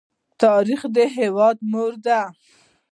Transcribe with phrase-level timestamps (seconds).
[0.41, 2.21] تاریخ د هېواد مور ده.